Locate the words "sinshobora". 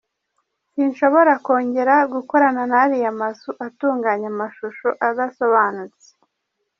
0.71-1.33